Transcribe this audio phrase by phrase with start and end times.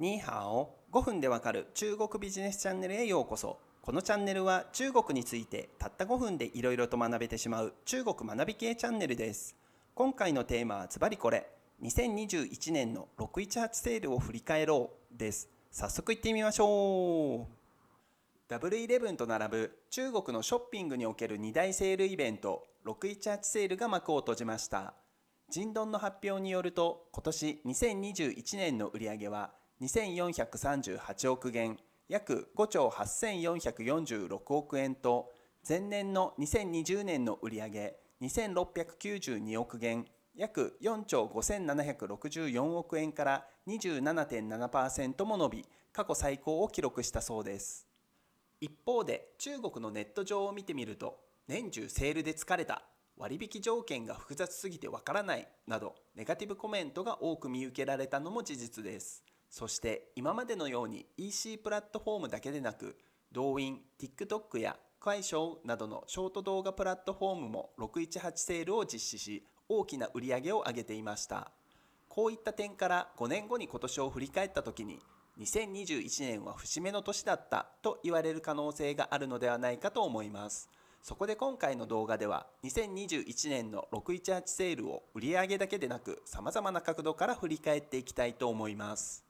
[0.00, 3.58] ニーハオ5分でわかる中国ビジネスチャンネルへようこそ。
[3.82, 9.56] このチャンネルは中国についてたった5分でいろいろと学べてしまう中国学び系チャンネルです。
[9.96, 11.48] 今回のテーマはズバリこれ。
[11.82, 15.48] 2021年の618セールを振り返ろうです。
[15.72, 17.52] 早速行ってみましょう。
[18.46, 24.94] ダブルイレブンと並ぶ中国のショッピングにおける2大セールイベント618セールが幕を閉じました。
[25.50, 31.78] 人丼の発表によると今年2021年の売り上げは2438億元
[32.08, 35.30] 約5兆8446億円と
[35.68, 47.86] 前年の2020年の売上2692億元約4兆5764億円から27.7%も伸び過去最高を記録したそうです。
[48.60, 52.82] 一方で中国のネット上を見てみると年中セールで疲れた
[53.16, 59.24] 割引条件が複雑すぎてわからないなどネガティブコメントが多く見受けられたのも事実です。
[59.50, 62.96] そして今までのように EC プラットフォームだけでなく
[63.32, 71.50] 動員 TikTok やクワイショーなどのショート動画プラットフォームも618セールを実施し大きな売り上げを上げていました。
[72.08, 74.98] こういった点から5年後に今年を振り返った時に
[75.38, 80.68] 2021年は節目の年だったと言われる可能性があるのではないかと思います。
[81.00, 89.27] そこで今回の動画では2021年の618セールを売り上げだけでなく様々な角度から振り返っていきたいと思います。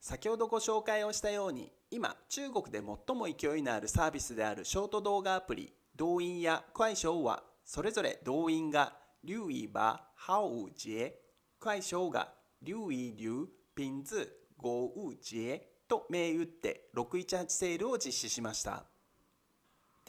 [0.00, 11.12] 先ほどご紹介をしたように今中国で最も勢いのあるサービスであるショート動画アプリ動員や快賞はそれぞれ動員が留意ばハウジェ
[11.58, 18.84] 快賞が留意流ピンズゴウジェと銘打って618セールを実施しました。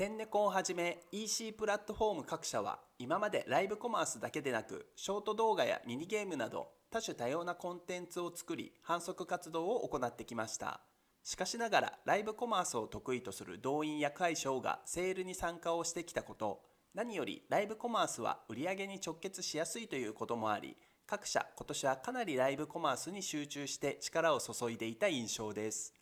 [0.02, 10.82] 天猫をはじめ EC プラットフォーム各社は今までライブコマースだけでなくショート動画やミニゲームなど多種多様なコンテンツを作り反則活動を行ってきました。
[11.24, 16.64] しかしながらライブコマースを得意とする動員や会賞がセールに参加をしてきたこと
[16.96, 25.94] 何よりライブコマースは売り上げに直結しやすいということもあり各社今年はかなりライブコマースに集中して力を注いでいた印象です。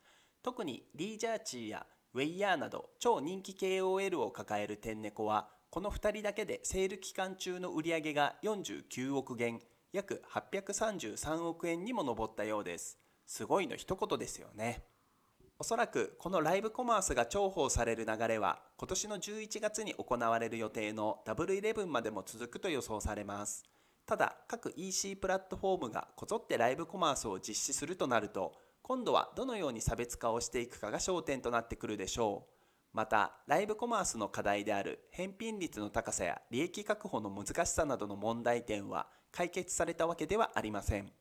[0.42, 1.86] 特にリージャーチーや
[2.20, 9.62] ウェイヤーなど超人気 KOL を抱える天猫はこの2人だけでセール期間中の売り上げが49億元
[9.94, 12.98] 約833億円にも上ったようです。
[13.26, 14.84] すごいの一言ですよね。
[15.60, 23.64] おそらくこのライブコマースが重宝される流れは今年の11月に行われる予定のダブルイレブンまでも続くと予想されます。
[24.06, 28.52] ただ各 EC プラットフォームがこぞってライブコマースを実施するとなると
[28.90, 32.60] 今度はどのように差別化をしていくかが焦点となってくるでしょう。
[32.92, 41.12] またライブコマースの課題である返品率の高さや利益確保の難しさなどの問題点は解決されたわけではありません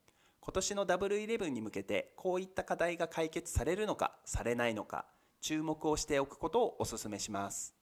[0.41, 5.05] 今年のダブルイレブンに向けてこういった課題が解決されるのかされないのか
[5.43, 7.75] 注目をしておくことをお勧めします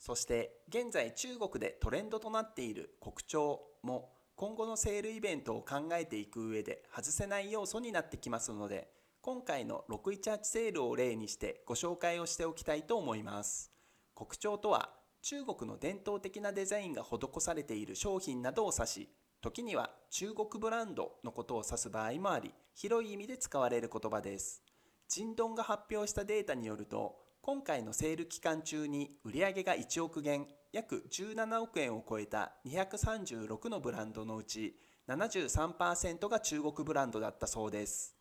[0.00, 8.88] そして現在中国でトレンドとなっている国潮も今後のセールイベントを考えていく上で外せない要素になってきますので
[9.24, 13.70] 今回の618セールを例にしてご紹介をしておきたいと思います。
[14.16, 14.90] 国潮とは
[15.22, 19.08] 中国の伝統的なデザインが施されている商品などを指し
[19.40, 24.60] 時には中国ブランドのことを指す場合もあり広い意味で使われる言葉です。
[25.08, 34.74] ジンドンが発表したデータによると今回のセール期間中に売上が1億元約17億円を超えた236のブランドのうち
[35.06, 38.16] 73%が中国ブランドだったそうです。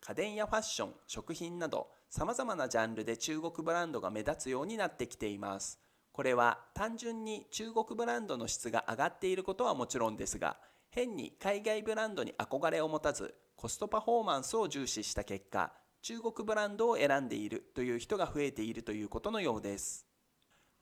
[0.00, 5.78] 家電やファッション食品などさまざまなジャンルで中国ブランドが目立つようになってきています。
[6.12, 10.56] これは単純に中国ブランドの質が上がっていることはもちろんですが
[10.88, 15.72] 変に海外ブランドに憧れを持たずコストパフォーマンスを重視した結果
[16.02, 20.06] 中国ブランドを選んでいるという人が増えているということのようです。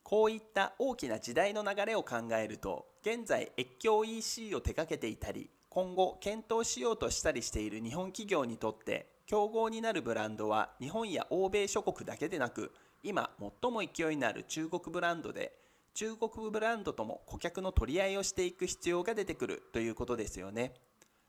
[0.01, 12.71] こういった大きな時代の流れを考えると現在越境 EC を手掛けていたり今後検討しようとしたりしている日本企業にとって競合になるブランドは日本や欧米諸国だけでなく
[13.03, 13.29] 今
[13.61, 15.53] 最も勢いのある中国ブランドで
[15.93, 20.73] 中国ブランドとも顧客の取り合いをしていく必要が出てくるということですよね。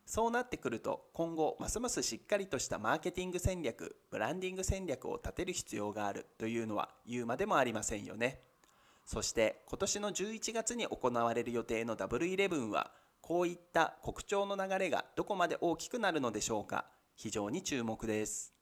[0.07, 8.41] そうなってくると今後ますますしっかりとしたマーケティング戦略ブランディング戦略を立てる必要があるというのは言うまでもありませんよね。
[9.05, 12.91] そして今年の11月に行われる予定のダブルイレブンは
[13.31, 16.87] こういった国潮の流れがどこまで大きくなるのでしょうか？
[17.15, 18.53] 非常に注目です。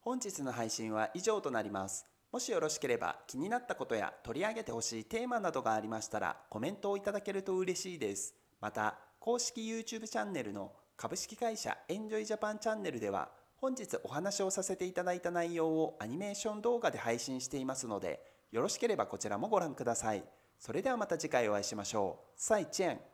[0.00, 2.06] 本日の配信は以上となります。
[2.32, 8.34] もしよろしければ気になったことや取り上げてほしいテーマなどがありましたらコメントをいただけると嬉しいです。
[8.62, 13.28] また、公式 YouTube チャンネルの株式会社エンジョイジャパンチャンネルでは
[13.58, 18.22] 本日お話をさせていただいた内容をアニメーション動画で配信していますので
[18.52, 20.24] よろしければこちらもご覧ください。
[20.58, 22.32] それではまた次回お会いしましょう。
[22.36, 23.09] 再见。